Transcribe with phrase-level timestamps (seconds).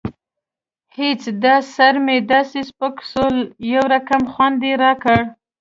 [0.97, 3.41] هېڅ دا سر مې داسې سپک سوى
[3.73, 5.21] يو رقم خوند يې راکړى.